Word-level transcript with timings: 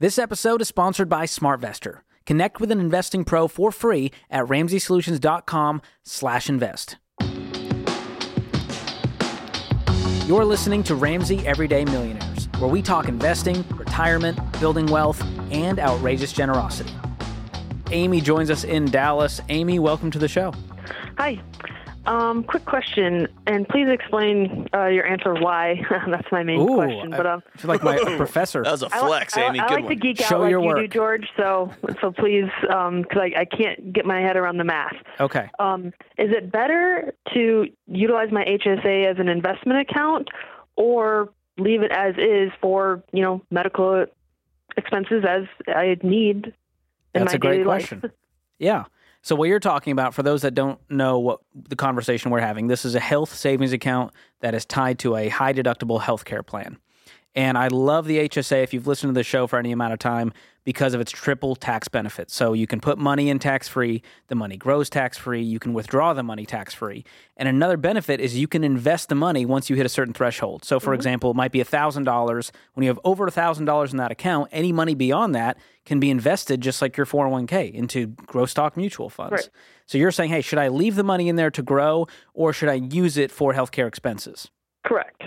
This 0.00 0.18
episode 0.18 0.60
is 0.62 0.68
sponsored 0.68 1.10
by 1.10 1.26
SmartVestor. 1.26 1.98
Connect 2.24 2.58
with 2.58 2.70
an 2.70 2.80
investing 2.80 3.22
pro 3.22 3.46
for 3.46 3.70
free 3.70 4.10
at 4.30 4.46
ramseysolutions.com/invest. 4.46 6.96
You're 10.26 10.46
listening 10.46 10.82
to 10.84 10.94
Ramsey 10.94 11.46
Everyday 11.46 11.84
Millionaires, 11.84 12.48
where 12.58 12.70
we 12.70 12.80
talk 12.80 13.08
investing, 13.08 13.62
retirement, 13.76 14.38
building 14.58 14.86
wealth, 14.86 15.22
and 15.50 15.78
outrageous 15.78 16.32
generosity. 16.32 16.94
Amy 17.90 18.22
joins 18.22 18.50
us 18.50 18.64
in 18.64 18.86
Dallas. 18.86 19.42
Amy, 19.50 19.78
welcome 19.78 20.10
to 20.12 20.18
the 20.18 20.28
show. 20.28 20.54
Hi. 21.18 21.42
Um, 22.06 22.44
quick 22.44 22.64
question, 22.64 23.28
and 23.46 23.68
please 23.68 23.88
explain 23.88 24.68
uh, 24.74 24.86
your 24.86 25.06
answer 25.06 25.34
why. 25.34 25.82
That's 26.08 26.26
my 26.32 26.42
main 26.42 26.60
Ooh, 26.60 26.74
question. 26.76 27.10
But 27.10 27.26
um, 27.26 27.42
I 27.54 27.58
feel 27.58 27.68
like 27.68 27.82
my 27.82 27.98
professor. 28.16 28.62
That 28.62 28.72
was 28.72 28.82
a 28.82 28.88
I, 28.92 29.02
li- 29.02 29.08
flex, 29.08 29.36
I, 29.36 29.42
Amy. 29.42 29.60
I 29.60 29.68
Good 29.68 29.74
like 29.74 29.84
one. 29.84 29.92
to 29.92 30.00
geek 30.00 30.18
Show 30.18 30.36
out 30.36 30.40
like 30.42 30.50
your 30.50 30.80
you 30.80 30.88
do. 30.88 30.88
George. 30.88 31.28
So, 31.36 31.70
so 32.00 32.10
please, 32.10 32.48
because 32.62 33.04
I, 33.16 33.32
I 33.36 33.44
can't 33.44 33.92
get 33.92 34.06
my 34.06 34.20
head 34.20 34.36
around 34.36 34.56
the 34.56 34.64
math. 34.64 34.96
Okay. 35.20 35.50
Um, 35.58 35.88
is 36.16 36.30
it 36.32 36.50
better 36.50 37.14
to 37.34 37.66
utilize 37.86 38.32
my 38.32 38.44
HSA 38.44 39.10
as 39.10 39.18
an 39.18 39.28
investment 39.28 39.80
account, 39.80 40.28
or 40.76 41.30
leave 41.58 41.82
it 41.82 41.92
as 41.92 42.14
is 42.16 42.50
for 42.60 43.02
you 43.12 43.22
know 43.22 43.42
medical 43.50 44.06
expenses 44.76 45.24
as 45.28 45.44
I 45.68 45.98
need 46.02 46.46
in 47.14 47.24
That's 47.24 47.32
my 47.32 47.36
a 47.36 47.38
great 47.38 47.50
daily 47.52 47.64
question. 47.64 48.00
life? 48.02 48.12
Yeah. 48.58 48.84
So 49.22 49.36
what 49.36 49.48
you're 49.48 49.60
talking 49.60 49.92
about, 49.92 50.14
for 50.14 50.22
those 50.22 50.42
that 50.42 50.54
don't 50.54 50.80
know 50.90 51.18
what 51.18 51.40
the 51.54 51.76
conversation 51.76 52.30
we're 52.30 52.40
having, 52.40 52.68
this 52.68 52.84
is 52.84 52.94
a 52.94 53.00
health 53.00 53.34
savings 53.34 53.72
account 53.72 54.12
that 54.40 54.54
is 54.54 54.64
tied 54.64 54.98
to 55.00 55.16
a 55.16 55.28
high 55.28 55.52
deductible 55.52 56.00
healthcare 56.00 56.44
plan. 56.46 56.78
And 57.34 57.56
I 57.56 57.68
love 57.68 58.06
the 58.06 58.28
HSA 58.28 58.62
if 58.64 58.74
you've 58.74 58.86
listened 58.86 59.14
to 59.14 59.18
the 59.18 59.22
show 59.22 59.46
for 59.46 59.58
any 59.58 59.70
amount 59.70 59.92
of 59.92 59.98
time 59.98 60.32
because 60.64 60.94
of 60.94 61.00
its 61.00 61.10
triple 61.10 61.56
tax 61.56 61.88
benefits. 61.88 62.34
So 62.34 62.52
you 62.52 62.66
can 62.66 62.80
put 62.80 62.98
money 62.98 63.30
in 63.30 63.38
tax 63.38 63.66
free, 63.66 64.02
the 64.28 64.34
money 64.34 64.56
grows 64.56 64.90
tax 64.90 65.16
free, 65.16 65.42
you 65.42 65.58
can 65.58 65.72
withdraw 65.72 66.12
the 66.12 66.22
money 66.22 66.44
tax 66.44 66.74
free. 66.74 67.04
And 67.36 67.48
another 67.48 67.76
benefit 67.76 68.20
is 68.20 68.36
you 68.36 68.48
can 68.48 68.62
invest 68.62 69.08
the 69.08 69.14
money 69.14 69.46
once 69.46 69.70
you 69.70 69.76
hit 69.76 69.86
a 69.86 69.88
certain 69.88 70.12
threshold. 70.12 70.64
So, 70.64 70.78
for 70.78 70.90
mm-hmm. 70.90 70.94
example, 70.96 71.30
it 71.30 71.36
might 71.36 71.52
be 71.52 71.60
$1,000. 71.60 72.50
When 72.74 72.84
you 72.84 72.90
have 72.90 73.00
over 73.04 73.28
$1,000 73.28 73.90
in 73.90 73.96
that 73.96 74.10
account, 74.10 74.48
any 74.52 74.72
money 74.72 74.94
beyond 74.94 75.34
that 75.34 75.56
can 75.86 75.98
be 75.98 76.10
invested 76.10 76.60
just 76.60 76.82
like 76.82 76.96
your 76.96 77.06
401k 77.06 77.72
into 77.72 78.08
growth 78.08 78.50
stock 78.50 78.76
mutual 78.76 79.08
funds. 79.08 79.32
Right. 79.32 79.48
So 79.86 79.98
you're 79.98 80.12
saying, 80.12 80.30
hey, 80.30 80.42
should 80.42 80.58
I 80.58 80.68
leave 80.68 80.94
the 80.94 81.04
money 81.04 81.28
in 81.28 81.36
there 81.36 81.50
to 81.52 81.62
grow 81.62 82.06
or 82.34 82.52
should 82.52 82.68
I 82.68 82.74
use 82.74 83.16
it 83.16 83.30
for 83.30 83.54
healthcare 83.54 83.88
expenses? 83.88 84.50
Correct. 84.84 85.22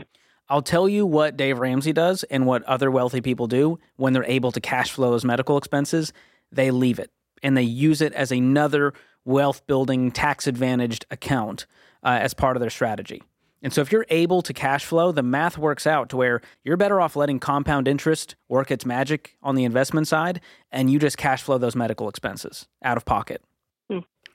I'll 0.54 0.62
tell 0.62 0.88
you 0.88 1.08
what 1.08 1.36
Dave 1.36 1.58
Ramsey 1.58 1.94
does 1.94 2.22
and 2.26 2.46
what 2.46 2.62
other 2.66 2.92
wealthy 2.92 3.22
people 3.22 3.48
do 3.48 3.80
when 3.96 4.14
they're 4.14 4.23
able 4.26 4.52
to 4.52 4.62
cash 4.62 4.92
flow 4.92 5.10
those 5.10 5.26
medical 5.26 5.58
expenses. 5.58 6.14
They 6.52 6.70
leave 6.70 7.00
it 7.00 7.10
and 7.42 7.58
they 7.58 7.64
use 7.64 8.02
it 8.02 8.14
as 8.14 8.32
another 8.32 8.94
wealth 9.26 9.66
building, 9.66 10.12
tax 10.12 10.45
advantaged 10.45 11.08
account 11.10 11.66
uh, 12.04 12.20
as 12.22 12.36
part 12.36 12.56
of 12.56 12.62
their 12.62 12.70
strategy. 12.70 13.23
And 13.64 13.73
so, 13.73 13.82
if 13.82 13.92
you're 13.92 14.06
able 14.12 14.44
to 14.44 14.54
cash 14.54 14.86
flow, 14.86 15.12
the 15.12 15.23
math 15.23 15.58
works 15.58 15.88
out 15.88 16.10
to 16.10 16.18
where 16.18 16.40
you're 16.64 16.78
better 16.78 17.02
off 17.02 17.16
letting 17.16 17.40
compound 17.40 17.88
interest 17.88 18.36
work 18.48 18.70
its 18.70 18.86
magic 18.86 19.36
on 19.42 19.56
the 19.56 19.64
investment 19.64 20.08
side 20.08 20.40
and 20.72 20.92
you 20.92 21.00
just 21.00 21.17
cash 21.17 21.42
flow 21.42 21.58
those 21.58 21.76
medical 21.76 22.08
expenses 22.08 22.67
out 22.84 22.95
of 22.95 23.06
pocket. 23.06 23.42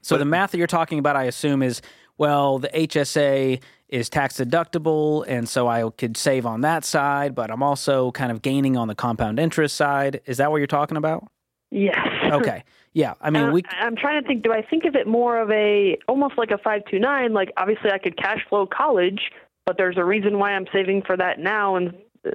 So, 0.00 0.16
the 0.16 0.24
math 0.24 0.50
that 0.50 0.58
you're 0.58 0.66
talking 0.66 0.98
about, 0.98 1.16
I 1.16 1.24
assume, 1.24 1.62
is 1.62 1.82
well, 2.18 2.58
the 2.58 2.68
HSA 2.68 3.60
is 3.88 4.10
tax 4.10 4.36
deductible, 4.36 5.24
and 5.26 5.48
so 5.48 5.66
I 5.66 5.88
could 5.90 6.16
save 6.16 6.44
on 6.44 6.60
that 6.60 6.84
side, 6.84 7.34
but 7.34 7.50
I'm 7.50 7.62
also 7.62 8.10
kind 8.12 8.30
of 8.30 8.42
gaining 8.42 8.76
on 8.76 8.88
the 8.88 8.94
compound 8.94 9.38
interest 9.38 9.76
side. 9.76 10.20
Is 10.26 10.36
that 10.36 10.50
what 10.50 10.58
you're 10.58 10.66
talking 10.66 10.96
about? 10.98 11.26
Yes. 11.70 11.98
Okay. 12.24 12.64
Yeah. 12.92 13.14
I 13.20 13.30
mean, 13.30 13.44
Uh, 13.44 13.52
we. 13.52 13.62
I'm 13.70 13.96
trying 13.96 14.20
to 14.20 14.26
think. 14.26 14.42
Do 14.42 14.52
I 14.52 14.62
think 14.62 14.84
of 14.84 14.96
it 14.96 15.06
more 15.06 15.38
of 15.38 15.50
a 15.50 15.96
almost 16.08 16.36
like 16.36 16.50
a 16.50 16.58
five 16.58 16.82
two 16.90 16.98
nine? 16.98 17.32
Like 17.32 17.52
obviously 17.56 17.90
I 17.90 17.98
could 17.98 18.16
cash 18.16 18.44
flow 18.48 18.66
college, 18.66 19.30
but 19.66 19.76
there's 19.76 19.96
a 19.96 20.04
reason 20.04 20.38
why 20.38 20.52
I'm 20.52 20.66
saving 20.72 21.02
for 21.02 21.16
that 21.16 21.38
now 21.38 21.76
and 21.76 21.94
uh, 22.26 22.30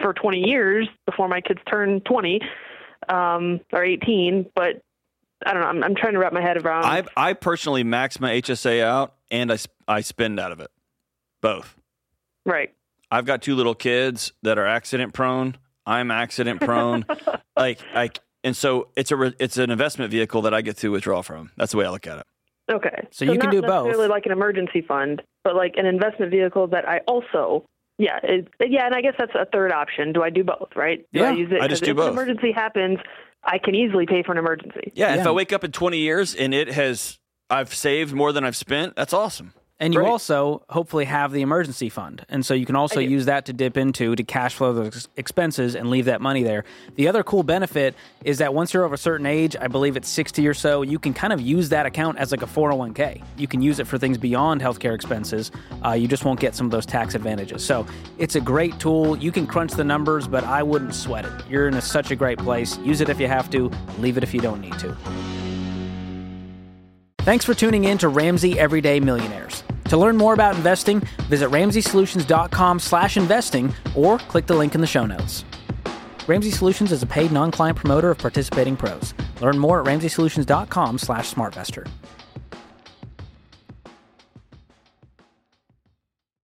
for 0.00 0.14
20 0.14 0.38
years 0.38 0.88
before 1.06 1.28
my 1.28 1.40
kids 1.40 1.60
turn 1.70 2.00
20 2.00 2.40
um, 3.10 3.60
or 3.72 3.84
18. 3.84 4.50
But 4.54 4.82
I 5.46 5.52
don't 5.52 5.62
know. 5.62 5.68
I'm, 5.68 5.84
I'm 5.84 5.94
trying 5.94 6.12
to 6.14 6.18
wrap 6.18 6.32
my 6.32 6.40
head 6.40 6.56
around. 6.56 6.84
I 6.84 7.04
I 7.16 7.32
personally 7.34 7.84
max 7.84 8.20
my 8.20 8.30
HSA 8.32 8.82
out 8.82 9.14
and 9.30 9.52
I 9.52 9.56
sp- 9.56 9.74
I 9.88 10.00
spend 10.00 10.38
out 10.40 10.52
of 10.52 10.60
it, 10.60 10.70
both. 11.40 11.76
right. 12.44 12.72
I've 13.10 13.26
got 13.26 13.42
two 13.42 13.56
little 13.56 13.74
kids 13.74 14.32
that 14.42 14.58
are 14.58 14.66
accident 14.66 15.12
prone. 15.12 15.56
I'm 15.84 16.10
accident 16.10 16.60
prone. 16.60 17.04
like 17.56 17.80
like 17.94 18.20
and 18.44 18.56
so 18.56 18.88
it's 18.96 19.12
a 19.12 19.34
it's 19.38 19.58
an 19.58 19.70
investment 19.70 20.10
vehicle 20.10 20.42
that 20.42 20.54
I 20.54 20.62
get 20.62 20.78
to 20.78 20.90
withdraw 20.90 21.22
from. 21.22 21.50
That's 21.56 21.72
the 21.72 21.78
way 21.78 21.84
I 21.84 21.90
look 21.90 22.06
at 22.06 22.18
it. 22.18 22.26
Okay. 22.70 23.08
So 23.10 23.24
you 23.24 23.38
can 23.38 23.50
do 23.50 23.60
both. 23.60 23.88
Really 23.88 24.08
like 24.08 24.24
an 24.26 24.32
emergency 24.32 24.80
fund, 24.80 25.22
but 25.44 25.54
like 25.54 25.74
an 25.76 25.86
investment 25.86 26.30
vehicle 26.30 26.68
that 26.68 26.88
I 26.88 26.98
also. 27.06 27.66
Yeah, 27.98 28.18
it, 28.22 28.48
yeah, 28.60 28.86
and 28.86 28.94
I 28.94 29.00
guess 29.00 29.14
that's 29.18 29.34
a 29.34 29.46
third 29.52 29.70
option. 29.72 30.12
Do 30.12 30.22
I 30.22 30.30
do 30.30 30.42
both? 30.44 30.70
Right? 30.74 31.06
Do 31.12 31.20
Yeah, 31.20 31.30
I 31.30 31.32
use 31.32 31.50
it? 31.52 31.60
I 31.60 31.68
just 31.68 31.82
'cause 31.82 31.86
do 31.86 31.90
if 31.92 31.96
both. 31.96 32.06
an 32.08 32.12
emergency 32.14 32.52
happens, 32.52 32.98
I 33.44 33.58
can 33.58 33.74
easily 33.74 34.06
pay 34.06 34.22
for 34.22 34.32
an 34.32 34.38
emergency. 34.38 34.92
Yeah, 34.94 35.14
Yeah. 35.14 35.20
if 35.20 35.26
I 35.26 35.30
wake 35.30 35.52
up 35.52 35.62
in 35.64 35.72
20 35.72 35.98
years 35.98 36.34
and 36.34 36.52
it 36.54 36.68
has 36.68 37.18
I've 37.50 37.74
saved 37.74 38.14
more 38.14 38.32
than 38.32 38.44
I've 38.44 38.56
spent, 38.56 38.96
that's 38.96 39.12
awesome. 39.12 39.52
And 39.80 39.92
you 39.94 40.04
also 40.04 40.62
hopefully 40.68 41.06
have 41.06 41.32
the 41.32 41.42
emergency 41.42 41.88
fund. 41.88 42.24
And 42.28 42.46
so 42.46 42.54
you 42.54 42.66
can 42.66 42.76
also 42.76 43.00
use 43.00 43.24
that 43.24 43.46
to 43.46 43.52
dip 43.52 43.76
into 43.76 44.14
to 44.14 44.22
cash 44.22 44.54
flow 44.54 44.72
those 44.72 45.08
expenses 45.16 45.74
and 45.74 45.90
leave 45.90 46.04
that 46.04 46.20
money 46.20 46.44
there. 46.44 46.64
The 46.94 47.08
other 47.08 47.24
cool 47.24 47.42
benefit 47.42 47.96
is 48.24 48.38
that 48.38 48.54
once 48.54 48.72
you're 48.72 48.84
of 48.84 48.92
a 48.92 48.96
certain 48.96 49.26
age, 49.26 49.56
I 49.60 49.66
believe 49.66 49.96
it's 49.96 50.08
60 50.08 50.46
or 50.46 50.54
so, 50.54 50.82
you 50.82 51.00
can 51.00 51.12
kind 51.12 51.32
of 51.32 51.40
use 51.40 51.68
that 51.70 51.84
account 51.84 52.18
as 52.18 52.30
like 52.30 52.42
a 52.42 52.46
401k. 52.46 53.24
You 53.36 53.48
can 53.48 53.60
use 53.60 53.80
it 53.80 53.88
for 53.88 53.98
things 53.98 54.18
beyond 54.18 54.60
healthcare 54.60 54.94
expenses. 54.94 55.50
Uh, 55.84 55.92
you 55.92 56.06
just 56.06 56.24
won't 56.24 56.38
get 56.38 56.54
some 56.54 56.66
of 56.66 56.70
those 56.70 56.86
tax 56.86 57.16
advantages. 57.16 57.64
So 57.64 57.84
it's 58.18 58.36
a 58.36 58.40
great 58.40 58.78
tool. 58.78 59.16
You 59.16 59.32
can 59.32 59.48
crunch 59.48 59.72
the 59.72 59.84
numbers, 59.84 60.28
but 60.28 60.44
I 60.44 60.62
wouldn't 60.62 60.94
sweat 60.94 61.24
it. 61.24 61.32
You're 61.50 61.66
in 61.66 61.74
a, 61.74 61.82
such 61.82 62.12
a 62.12 62.16
great 62.16 62.38
place. 62.38 62.78
Use 62.78 63.00
it 63.00 63.08
if 63.08 63.18
you 63.18 63.26
have 63.26 63.50
to, 63.50 63.68
leave 63.98 64.16
it 64.16 64.22
if 64.22 64.32
you 64.32 64.40
don't 64.40 64.60
need 64.60 64.78
to. 64.78 65.41
Thanks 67.24 67.44
for 67.44 67.54
tuning 67.54 67.84
in 67.84 67.98
to 67.98 68.08
Ramsey 68.08 68.58
Everyday 68.58 68.98
Millionaires. 68.98 69.62
To 69.84 69.96
learn 69.96 70.16
more 70.16 70.34
about 70.34 70.56
investing, 70.56 70.98
visit 71.28 71.50
ramseysolutions.com/investing 71.50 73.74
or 73.94 74.18
click 74.18 74.46
the 74.46 74.54
link 74.54 74.74
in 74.74 74.80
the 74.80 74.88
show 74.88 75.06
notes. 75.06 75.44
Ramsey 76.26 76.50
Solutions 76.50 76.90
is 76.90 77.04
a 77.04 77.06
paid 77.06 77.30
non-client 77.30 77.78
promoter 77.78 78.10
of 78.10 78.18
participating 78.18 78.76
pros. 78.76 79.14
Learn 79.40 79.56
more 79.56 79.78
at 79.78 79.86
ramseysolutions.com/smartvestor. 79.86 81.86